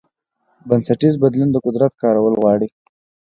بنسټیز 0.67 1.13
بدلون 1.23 1.49
د 1.51 1.57
قدرت 1.65 1.93
کارول 2.01 2.33
غواړي. 2.41 2.67